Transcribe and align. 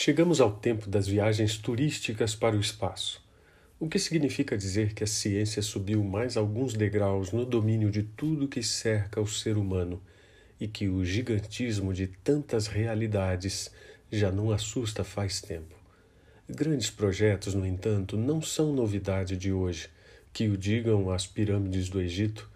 Chegamos 0.00 0.40
ao 0.40 0.52
tempo 0.52 0.88
das 0.88 1.08
viagens 1.08 1.58
turísticas 1.58 2.32
para 2.32 2.54
o 2.54 2.60
espaço, 2.60 3.20
o 3.80 3.88
que 3.88 3.98
significa 3.98 4.56
dizer 4.56 4.94
que 4.94 5.02
a 5.02 5.08
ciência 5.08 5.60
subiu 5.60 6.04
mais 6.04 6.36
alguns 6.36 6.72
degraus 6.72 7.32
no 7.32 7.44
domínio 7.44 7.90
de 7.90 8.04
tudo 8.04 8.46
que 8.46 8.62
cerca 8.62 9.20
o 9.20 9.26
ser 9.26 9.56
humano 9.56 10.00
e 10.60 10.68
que 10.68 10.88
o 10.88 11.04
gigantismo 11.04 11.92
de 11.92 12.06
tantas 12.06 12.68
realidades 12.68 13.72
já 14.08 14.30
não 14.30 14.52
assusta 14.52 15.02
faz 15.02 15.40
tempo. 15.40 15.74
Grandes 16.48 16.90
projetos, 16.90 17.52
no 17.52 17.66
entanto, 17.66 18.16
não 18.16 18.40
são 18.40 18.72
novidade 18.72 19.36
de 19.36 19.52
hoje, 19.52 19.88
que 20.32 20.46
o 20.46 20.56
digam 20.56 21.10
as 21.10 21.26
pirâmides 21.26 21.88
do 21.88 22.00
Egito, 22.00 22.48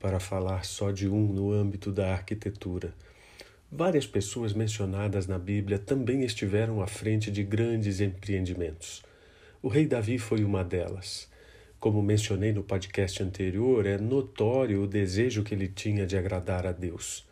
para 0.00 0.18
falar 0.18 0.64
só 0.64 0.90
de 0.90 1.08
um 1.08 1.32
no 1.32 1.52
âmbito 1.52 1.92
da 1.92 2.12
arquitetura 2.12 2.92
Várias 3.70 4.06
pessoas 4.06 4.54
mencionadas 4.54 5.26
na 5.26 5.38
Bíblia 5.38 5.78
também 5.78 6.24
estiveram 6.24 6.80
à 6.80 6.86
frente 6.86 7.30
de 7.30 7.44
grandes 7.44 8.00
empreendimentos. 8.00 9.02
O 9.62 9.68
rei 9.68 9.86
Davi 9.86 10.18
foi 10.18 10.42
uma 10.42 10.64
delas. 10.64 11.28
Como 11.78 12.02
mencionei 12.02 12.50
no 12.50 12.62
podcast 12.62 13.22
anterior, 13.22 13.84
é 13.84 13.98
notório 13.98 14.82
o 14.82 14.86
desejo 14.86 15.42
que 15.42 15.54
ele 15.54 15.68
tinha 15.68 16.06
de 16.06 16.16
agradar 16.16 16.66
a 16.66 16.72
Deus. 16.72 17.28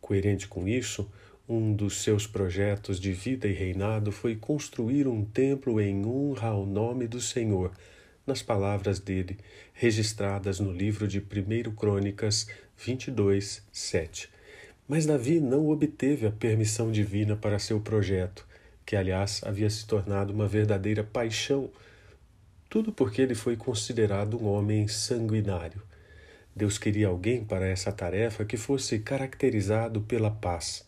Coerente 0.00 0.46
com 0.46 0.68
isso, 0.68 1.10
um 1.48 1.74
dos 1.74 2.00
seus 2.00 2.28
projetos 2.28 3.00
de 3.00 3.12
vida 3.12 3.48
e 3.48 3.52
reinado 3.52 4.12
foi 4.12 4.36
construir 4.36 5.08
um 5.08 5.24
templo 5.24 5.80
em 5.80 6.06
honra 6.06 6.50
ao 6.50 6.64
nome 6.64 7.08
do 7.08 7.20
Senhor, 7.20 7.72
nas 8.24 8.40
palavras 8.40 9.00
dele, 9.00 9.36
registradas 9.74 10.60
no 10.60 10.70
livro 10.70 11.08
de 11.08 11.18
1 11.18 11.74
Crônicas 11.74 12.46
22, 12.78 13.66
7. 13.72 14.30
Mas 14.88 15.06
Davi 15.06 15.40
não 15.40 15.68
obteve 15.68 16.26
a 16.26 16.32
permissão 16.32 16.90
divina 16.90 17.36
para 17.36 17.58
seu 17.58 17.80
projeto, 17.80 18.46
que 18.84 18.96
aliás 18.96 19.40
havia 19.44 19.70
se 19.70 19.86
tornado 19.86 20.32
uma 20.32 20.48
verdadeira 20.48 21.04
paixão, 21.04 21.70
tudo 22.68 22.92
porque 22.92 23.22
ele 23.22 23.34
foi 23.34 23.56
considerado 23.56 24.42
um 24.42 24.46
homem 24.46 24.88
sanguinário. 24.88 25.82
Deus 26.54 26.78
queria 26.78 27.08
alguém 27.08 27.44
para 27.44 27.66
essa 27.66 27.92
tarefa 27.92 28.44
que 28.44 28.56
fosse 28.56 28.98
caracterizado 28.98 30.02
pela 30.02 30.30
paz. 30.30 30.86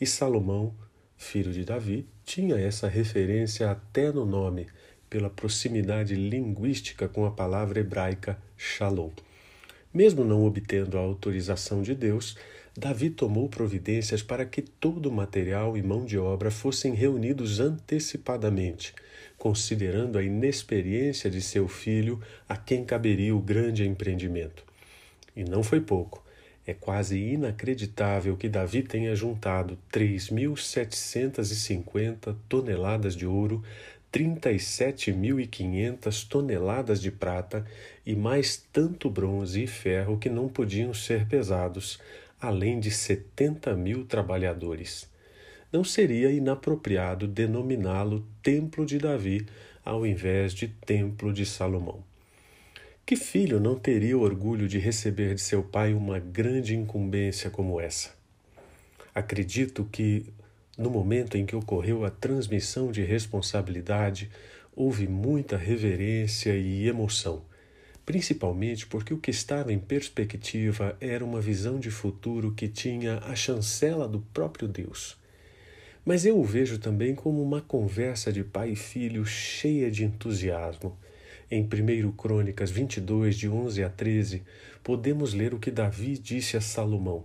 E 0.00 0.06
Salomão, 0.06 0.74
filho 1.16 1.52
de 1.52 1.64
Davi, 1.64 2.06
tinha 2.24 2.56
essa 2.56 2.88
referência 2.88 3.70
até 3.70 4.10
no 4.10 4.26
nome, 4.26 4.66
pela 5.08 5.30
proximidade 5.30 6.14
linguística 6.14 7.08
com 7.08 7.24
a 7.24 7.30
palavra 7.30 7.80
hebraica 7.80 8.36
shalom. 8.56 9.10
Mesmo 9.96 10.24
não 10.26 10.44
obtendo 10.44 10.98
a 10.98 11.00
autorização 11.00 11.80
de 11.80 11.94
Deus, 11.94 12.36
Davi 12.76 13.08
tomou 13.08 13.48
providências 13.48 14.22
para 14.22 14.44
que 14.44 14.60
todo 14.60 15.06
o 15.06 15.10
material 15.10 15.74
e 15.74 15.82
mão 15.82 16.04
de 16.04 16.18
obra 16.18 16.50
fossem 16.50 16.92
reunidos 16.92 17.60
antecipadamente, 17.60 18.94
considerando 19.38 20.18
a 20.18 20.22
inexperiência 20.22 21.30
de 21.30 21.40
seu 21.40 21.66
filho 21.66 22.20
a 22.46 22.58
quem 22.58 22.84
caberia 22.84 23.34
o 23.34 23.40
grande 23.40 23.88
empreendimento. 23.88 24.66
E 25.34 25.42
não 25.42 25.62
foi 25.62 25.80
pouco. 25.80 26.22
É 26.66 26.74
quase 26.74 27.18
inacreditável 27.18 28.36
que 28.36 28.50
Davi 28.50 28.82
tenha 28.82 29.16
juntado 29.16 29.78
3.750 29.90 32.36
toneladas 32.46 33.16
de 33.16 33.24
ouro, 33.24 33.62
37.500 34.16 36.26
toneladas 36.26 37.02
de 37.02 37.10
prata 37.10 37.66
e 38.04 38.16
mais 38.16 38.66
tanto 38.72 39.10
bronze 39.10 39.64
e 39.64 39.66
ferro 39.66 40.16
que 40.16 40.30
não 40.30 40.48
podiam 40.48 40.94
ser 40.94 41.26
pesados, 41.26 42.00
além 42.40 42.80
de 42.80 42.90
70 42.90 43.76
mil 43.76 44.06
trabalhadores. 44.06 45.06
Não 45.70 45.84
seria 45.84 46.30
inapropriado 46.30 47.28
denominá-lo 47.28 48.26
Templo 48.42 48.86
de 48.86 48.96
Davi 48.96 49.44
ao 49.84 50.06
invés 50.06 50.54
de 50.54 50.68
Templo 50.68 51.30
de 51.30 51.44
Salomão. 51.44 52.02
Que 53.04 53.16
filho 53.16 53.60
não 53.60 53.78
teria 53.78 54.16
orgulho 54.16 54.66
de 54.66 54.78
receber 54.78 55.34
de 55.34 55.42
seu 55.42 55.62
pai 55.62 55.92
uma 55.92 56.18
grande 56.18 56.74
incumbência 56.74 57.50
como 57.50 57.78
essa? 57.78 58.16
Acredito 59.14 59.86
que, 59.92 60.24
no 60.76 60.90
momento 60.90 61.36
em 61.36 61.46
que 61.46 61.56
ocorreu 61.56 62.04
a 62.04 62.10
transmissão 62.10 62.90
de 62.90 63.02
responsabilidade, 63.02 64.30
houve 64.74 65.06
muita 65.08 65.56
reverência 65.56 66.56
e 66.56 66.86
emoção 66.86 67.42
principalmente 68.06 68.86
porque 68.86 69.12
o 69.12 69.18
que 69.18 69.32
estava 69.32 69.72
em 69.72 69.80
perspectiva 69.80 70.96
era 71.00 71.24
uma 71.24 71.40
visão 71.40 71.80
de 71.80 71.90
futuro 71.90 72.52
que 72.52 72.68
tinha 72.68 73.18
a 73.18 73.34
chancela 73.34 74.06
do 74.06 74.20
próprio 74.32 74.68
Deus. 74.68 75.18
Mas 76.04 76.24
eu 76.24 76.38
o 76.38 76.44
vejo 76.44 76.78
também 76.78 77.16
como 77.16 77.42
uma 77.42 77.60
conversa 77.60 78.32
de 78.32 78.44
pai 78.44 78.70
e 78.70 78.76
filho 78.76 79.26
cheia 79.26 79.90
de 79.90 80.04
entusiasmo. 80.04 80.96
Em 81.50 81.62
1 81.64 82.12
Crônicas 82.12 82.70
22, 82.70 83.36
de 83.36 83.48
11 83.48 83.82
a 83.82 83.88
13, 83.90 84.44
podemos 84.84 85.34
ler 85.34 85.52
o 85.52 85.58
que 85.58 85.72
Davi 85.72 86.16
disse 86.16 86.56
a 86.56 86.60
Salomão. 86.60 87.24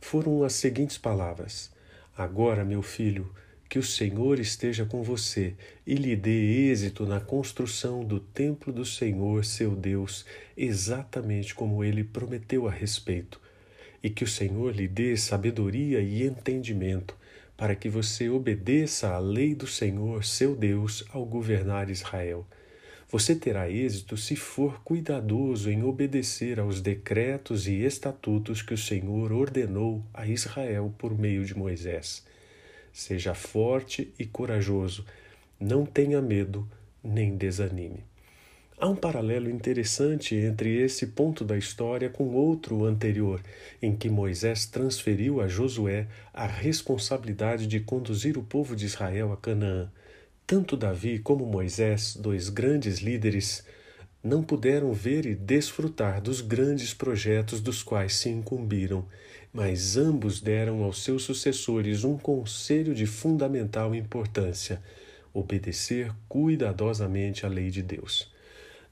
Foram 0.00 0.44
as 0.44 0.52
seguintes 0.52 0.98
palavras: 0.98 1.72
Agora, 2.16 2.64
meu 2.64 2.82
filho, 2.82 3.32
que 3.72 3.78
o 3.78 3.82
Senhor 3.82 4.38
esteja 4.38 4.84
com 4.84 5.02
você 5.02 5.54
e 5.86 5.94
lhe 5.94 6.14
dê 6.14 6.70
êxito 6.70 7.06
na 7.06 7.18
construção 7.18 8.04
do 8.04 8.20
templo 8.20 8.70
do 8.70 8.84
Senhor, 8.84 9.42
seu 9.46 9.74
Deus, 9.74 10.26
exatamente 10.54 11.54
como 11.54 11.82
ele 11.82 12.04
prometeu 12.04 12.68
a 12.68 12.70
respeito. 12.70 13.40
E 14.02 14.10
que 14.10 14.24
o 14.24 14.28
Senhor 14.28 14.76
lhe 14.76 14.86
dê 14.86 15.16
sabedoria 15.16 16.02
e 16.02 16.22
entendimento, 16.22 17.16
para 17.56 17.74
que 17.74 17.88
você 17.88 18.28
obedeça 18.28 19.08
à 19.08 19.18
lei 19.18 19.54
do 19.54 19.66
Senhor, 19.66 20.22
seu 20.22 20.54
Deus, 20.54 21.02
ao 21.10 21.24
governar 21.24 21.88
Israel. 21.88 22.46
Você 23.10 23.34
terá 23.34 23.70
êxito 23.70 24.16
se 24.16 24.36
for 24.36 24.80
cuidadoso 24.82 25.70
em 25.70 25.82
obedecer 25.82 26.58
aos 26.58 26.80
decretos 26.80 27.68
e 27.68 27.84
estatutos 27.84 28.62
que 28.62 28.74
o 28.74 28.78
Senhor 28.78 29.32
ordenou 29.32 30.02
a 30.14 30.26
Israel 30.26 30.94
por 30.96 31.16
meio 31.18 31.44
de 31.44 31.56
Moisés. 31.56 32.24
Seja 32.92 33.34
forte 33.34 34.12
e 34.18 34.26
corajoso, 34.26 35.04
não 35.58 35.86
tenha 35.86 36.20
medo 36.20 36.68
nem 37.02 37.36
desanime. 37.36 38.04
Há 38.82 38.88
um 38.88 38.96
paralelo 38.96 39.48
interessante 39.48 40.34
entre 40.34 40.82
esse 40.82 41.06
ponto 41.06 41.44
da 41.44 41.56
história 41.56 42.10
com 42.10 42.34
outro 42.34 42.84
anterior, 42.84 43.40
em 43.80 43.94
que 43.94 44.10
Moisés 44.10 44.66
transferiu 44.66 45.40
a 45.40 45.46
Josué 45.46 46.08
a 46.34 46.48
responsabilidade 46.48 47.68
de 47.68 47.78
conduzir 47.78 48.36
o 48.36 48.42
povo 48.42 48.74
de 48.74 48.86
Israel 48.86 49.32
a 49.32 49.36
Canaã. 49.36 49.88
Tanto 50.52 50.76
Davi 50.76 51.18
como 51.18 51.46
Moisés, 51.46 52.14
dois 52.14 52.50
grandes 52.50 52.98
líderes, 52.98 53.64
não 54.22 54.42
puderam 54.42 54.92
ver 54.92 55.24
e 55.24 55.34
desfrutar 55.34 56.20
dos 56.20 56.42
grandes 56.42 56.92
projetos 56.92 57.58
dos 57.58 57.82
quais 57.82 58.16
se 58.16 58.28
incumbiram, 58.28 59.06
mas 59.50 59.96
ambos 59.96 60.42
deram 60.42 60.84
aos 60.84 61.02
seus 61.02 61.22
sucessores 61.22 62.04
um 62.04 62.18
conselho 62.18 62.94
de 62.94 63.06
fundamental 63.06 63.94
importância: 63.94 64.82
obedecer 65.32 66.12
cuidadosamente 66.28 67.46
à 67.46 67.48
lei 67.48 67.70
de 67.70 67.80
Deus. 67.80 68.30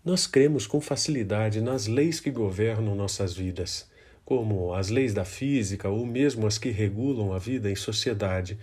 Nós 0.02 0.26
cremos 0.26 0.66
com 0.66 0.80
facilidade 0.80 1.60
nas 1.60 1.86
leis 1.86 2.20
que 2.20 2.30
governam 2.30 2.94
nossas 2.94 3.34
vidas, 3.34 3.86
como 4.24 4.72
as 4.72 4.88
leis 4.88 5.12
da 5.12 5.26
física 5.26 5.90
ou 5.90 6.06
mesmo 6.06 6.46
as 6.46 6.56
que 6.56 6.70
regulam 6.70 7.34
a 7.34 7.38
vida 7.38 7.70
em 7.70 7.76
sociedade, 7.76 8.56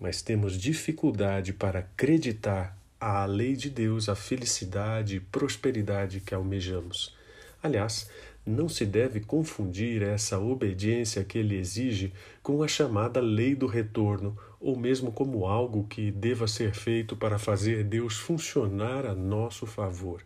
mas 0.00 0.22
temos 0.22 0.56
dificuldade 0.56 1.52
para 1.52 1.80
acreditar 1.80 2.76
à 2.98 3.24
lei 3.26 3.54
de 3.54 3.68
Deus 3.68 4.08
a 4.08 4.16
felicidade 4.16 5.16
e 5.16 5.20
prosperidade 5.20 6.20
que 6.20 6.34
almejamos. 6.34 7.14
Aliás, 7.62 8.08
não 8.46 8.68
se 8.68 8.86
deve 8.86 9.20
confundir 9.20 10.02
essa 10.02 10.38
obediência 10.38 11.22
que 11.22 11.38
ele 11.38 11.56
exige 11.56 12.12
com 12.42 12.62
a 12.62 12.68
chamada 12.68 13.20
lei 13.20 13.54
do 13.54 13.66
retorno, 13.66 14.36
ou 14.58 14.76
mesmo 14.76 15.12
como 15.12 15.46
algo 15.46 15.86
que 15.86 16.10
deva 16.10 16.48
ser 16.48 16.74
feito 16.74 17.14
para 17.16 17.38
fazer 17.38 17.84
Deus 17.84 18.16
funcionar 18.16 19.06
a 19.06 19.14
nosso 19.14 19.66
favor. 19.66 20.22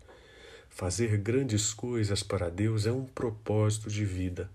Fazer 0.70 1.16
grandes 1.19 1.72
coisas 1.72 2.22
para 2.22 2.49
Deus 2.49 2.87
é 2.87 2.93
um 2.93 3.04
propósito 3.04 3.88
de 3.88 4.04
vida. 4.04 4.50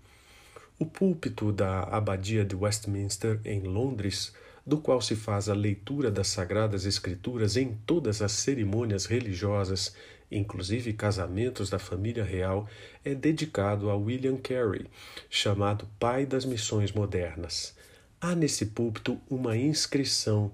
O 0.78 0.84
púlpito 0.84 1.52
da 1.52 1.82
Abadia 1.84 2.44
de 2.44 2.56
Westminster, 2.56 3.40
em 3.44 3.60
Londres, 3.60 4.34
do 4.70 4.78
qual 4.78 5.00
se 5.02 5.16
faz 5.16 5.48
a 5.48 5.52
leitura 5.52 6.12
das 6.12 6.28
Sagradas 6.28 6.86
Escrituras 6.86 7.56
em 7.56 7.76
todas 7.84 8.22
as 8.22 8.30
cerimônias 8.30 9.04
religiosas, 9.04 9.96
inclusive 10.30 10.92
casamentos 10.92 11.68
da 11.68 11.78
família 11.80 12.22
real, 12.22 12.68
é 13.04 13.12
dedicado 13.12 13.90
a 13.90 13.96
William 13.96 14.36
Carey, 14.36 14.86
chamado 15.28 15.88
pai 15.98 16.24
das 16.24 16.44
missões 16.44 16.92
modernas. 16.92 17.74
Há 18.20 18.36
nesse 18.36 18.66
púlpito 18.66 19.20
uma 19.28 19.56
inscrição 19.56 20.52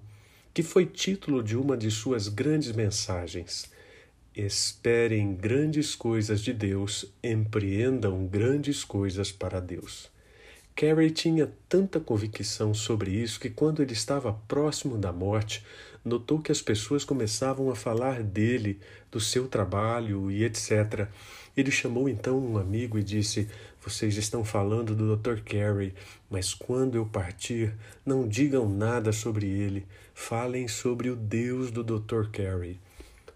que 0.54 0.62
foi 0.62 0.86
título 0.86 1.42
de 1.42 1.54
uma 1.54 1.76
de 1.76 1.90
suas 1.90 2.26
grandes 2.26 2.72
mensagens. 2.72 3.70
Esperem 4.34 5.34
grandes 5.34 5.94
coisas 5.94 6.40
de 6.40 6.54
Deus, 6.54 7.04
empreendam 7.22 8.26
grandes 8.26 8.82
coisas 8.82 9.30
para 9.30 9.60
Deus. 9.60 10.15
Carey 10.76 11.10
tinha 11.10 11.50
tanta 11.70 11.98
convicção 11.98 12.74
sobre 12.74 13.10
isso 13.10 13.40
que, 13.40 13.48
quando 13.48 13.80
ele 13.80 13.94
estava 13.94 14.34
próximo 14.46 14.98
da 14.98 15.10
morte, 15.10 15.64
notou 16.04 16.38
que 16.38 16.52
as 16.52 16.60
pessoas 16.60 17.02
começavam 17.02 17.70
a 17.70 17.74
falar 17.74 18.22
dele, 18.22 18.78
do 19.10 19.18
seu 19.18 19.48
trabalho 19.48 20.30
e 20.30 20.44
etc. 20.44 21.08
Ele 21.56 21.70
chamou 21.70 22.10
então 22.10 22.38
um 22.38 22.58
amigo 22.58 22.98
e 22.98 23.02
disse: 23.02 23.48
Vocês 23.82 24.18
estão 24.18 24.44
falando 24.44 24.94
do 24.94 25.16
Dr. 25.16 25.40
Carey, 25.40 25.94
mas 26.28 26.52
quando 26.52 26.96
eu 26.96 27.06
partir, 27.06 27.74
não 28.04 28.28
digam 28.28 28.68
nada 28.68 29.12
sobre 29.12 29.48
ele, 29.48 29.86
falem 30.12 30.68
sobre 30.68 31.08
o 31.08 31.16
Deus 31.16 31.70
do 31.70 31.82
Dr. 31.82 32.28
Carey. 32.30 32.78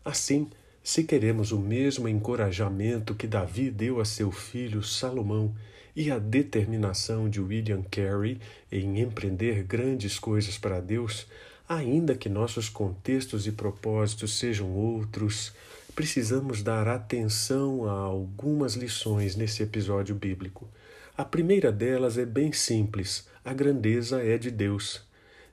Assim, 0.05 0.51
se 0.83 1.05
queremos 1.05 1.53
o 1.53 1.59
mesmo 1.59 2.09
encorajamento 2.09 3.15
que 3.15 3.27
Davi 3.27 3.71
deu 3.71 4.01
a 4.01 4.05
seu 4.05 4.31
filho 4.31 4.83
Salomão, 4.83 5.55
e 5.95 6.11
a 6.11 6.19
determinação 6.19 7.29
de 7.29 7.41
William 7.41 7.83
Carey 7.91 8.39
em 8.71 9.01
empreender 9.01 9.63
grandes 9.65 10.19
coisas 10.19 10.57
para 10.57 10.81
Deus, 10.81 11.27
ainda 11.69 12.15
que 12.15 12.29
nossos 12.29 12.69
contextos 12.69 13.47
e 13.47 13.53
propósitos 13.53 14.39
sejam 14.39 14.71
outros, 14.71 15.53
precisamos 15.95 16.63
dar 16.63 16.89
atenção 16.89 17.85
a 17.85 17.93
algumas 17.93 18.75
lições 18.75 19.37
nesse 19.37 19.63
episódio 19.63 20.15
bíblico. 20.15 20.69
A 21.17 21.25
primeira 21.25 21.71
delas 21.71 22.17
é 22.17 22.25
bem 22.25 22.53
simples: 22.53 23.29
a 23.45 23.53
grandeza 23.53 24.23
é 24.23 24.39
de 24.39 24.51
Deus. 24.51 25.03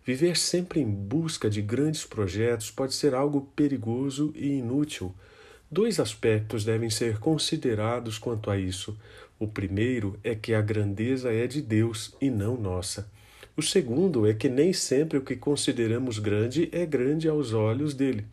Viver 0.07 0.37
sempre 0.37 0.79
em 0.79 0.89
busca 0.89 1.49
de 1.49 1.61
grandes 1.61 2.05
projetos 2.05 2.71
pode 2.71 2.93
ser 2.93 3.13
algo 3.13 3.51
perigoso 3.53 4.31
e 4.37 4.53
inútil. 4.53 5.13
Dois 5.69 5.99
aspectos 5.99 6.63
devem 6.63 6.89
ser 6.89 7.19
considerados 7.19 8.17
quanto 8.17 8.49
a 8.49 8.57
isso. 8.57 8.97
O 9.37 9.49
primeiro 9.49 10.17
é 10.23 10.33
que 10.33 10.53
a 10.53 10.61
grandeza 10.61 11.33
é 11.33 11.45
de 11.45 11.61
Deus 11.61 12.15
e 12.21 12.29
não 12.29 12.55
nossa. 12.55 13.11
O 13.53 13.61
segundo 13.61 14.25
é 14.25 14.33
que 14.33 14.47
nem 14.47 14.71
sempre 14.71 15.17
o 15.17 15.21
que 15.21 15.35
consideramos 15.35 16.19
grande 16.19 16.69
é 16.71 16.85
grande 16.85 17.27
aos 17.27 17.51
olhos 17.51 17.93
dele. 17.93 18.25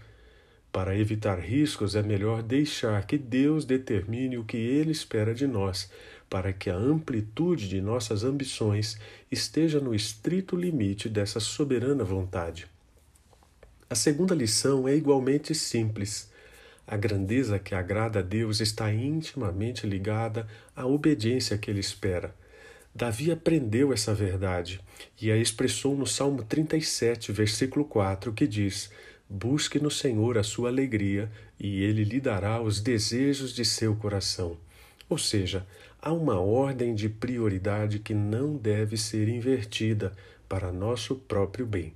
Para 0.70 0.96
evitar 0.96 1.40
riscos, 1.40 1.96
é 1.96 2.04
melhor 2.04 2.40
deixar 2.40 3.04
que 3.04 3.18
Deus 3.18 3.64
determine 3.64 4.38
o 4.38 4.44
que 4.44 4.56
ele 4.56 4.92
espera 4.92 5.34
de 5.34 5.48
nós, 5.48 5.90
para 6.28 6.52
que 6.52 6.70
a 6.70 6.76
amplitude 6.76 7.68
de 7.68 7.80
nossas 7.80 8.24
ambições 8.24 8.98
esteja 9.30 9.80
no 9.80 9.94
estrito 9.94 10.56
limite 10.56 11.08
dessa 11.08 11.40
soberana 11.40 12.04
vontade. 12.04 12.66
A 13.88 13.94
segunda 13.94 14.34
lição 14.34 14.88
é 14.88 14.96
igualmente 14.96 15.54
simples. 15.54 16.30
A 16.86 16.96
grandeza 16.96 17.58
que 17.58 17.74
agrada 17.74 18.18
a 18.18 18.22
Deus 18.22 18.60
está 18.60 18.92
intimamente 18.92 19.86
ligada 19.86 20.46
à 20.74 20.86
obediência 20.86 21.56
que 21.56 21.70
ele 21.70 21.80
espera. 21.80 22.34
Davi 22.94 23.30
aprendeu 23.30 23.92
essa 23.92 24.14
verdade 24.14 24.80
e 25.20 25.30
a 25.30 25.36
expressou 25.36 25.96
no 25.96 26.06
Salmo 26.06 26.42
37, 26.44 27.32
versículo 27.32 27.84
4, 27.84 28.32
que 28.32 28.46
diz: 28.46 28.90
Busque 29.28 29.80
no 29.80 29.90
Senhor 29.90 30.38
a 30.38 30.42
sua 30.42 30.68
alegria 30.68 31.30
e 31.58 31.82
ele 31.82 32.04
lhe 32.04 32.20
dará 32.20 32.60
os 32.60 32.80
desejos 32.80 33.52
de 33.52 33.64
seu 33.64 33.96
coração. 33.96 34.56
Ou 35.08 35.18
seja, 35.18 35.66
há 36.04 36.12
uma 36.12 36.38
ordem 36.38 36.94
de 36.94 37.08
prioridade 37.08 37.98
que 37.98 38.12
não 38.12 38.58
deve 38.58 38.94
ser 38.94 39.26
invertida 39.26 40.12
para 40.46 40.70
nosso 40.70 41.16
próprio 41.16 41.64
bem. 41.64 41.94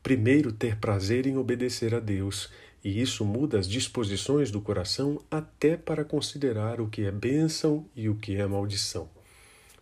Primeiro, 0.00 0.52
ter 0.52 0.76
prazer 0.76 1.26
em 1.26 1.36
obedecer 1.36 1.92
a 1.92 1.98
Deus 1.98 2.48
e 2.84 3.02
isso 3.02 3.24
muda 3.24 3.58
as 3.58 3.68
disposições 3.68 4.52
do 4.52 4.60
coração 4.60 5.20
até 5.28 5.76
para 5.76 6.04
considerar 6.04 6.80
o 6.80 6.86
que 6.86 7.04
é 7.04 7.10
bênção 7.10 7.84
e 7.96 8.08
o 8.08 8.14
que 8.14 8.36
é 8.36 8.46
maldição. 8.46 9.10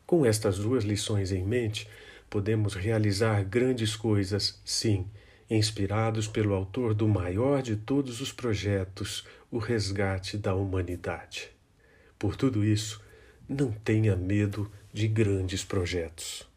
Com 0.06 0.24
estas 0.24 0.58
duas 0.58 0.82
lições 0.82 1.30
em 1.30 1.44
mente, 1.44 1.86
podemos 2.30 2.74
realizar 2.74 3.44
grandes 3.44 3.94
coisas, 3.94 4.58
sim, 4.64 5.06
inspirados 5.50 6.26
pelo 6.26 6.54
autor 6.54 6.94
do 6.94 7.06
maior 7.06 7.60
de 7.60 7.76
todos 7.76 8.22
os 8.22 8.32
projetos, 8.32 9.26
o 9.50 9.58
resgate 9.58 10.38
da 10.38 10.54
humanidade. 10.54 11.50
Por 12.18 12.36
tudo 12.36 12.64
isso, 12.64 13.02
não 13.50 13.73
tenha 13.73 14.14
medo 14.14 14.70
de 14.93 15.08
grandes 15.08 15.64
projetos. 15.64 16.49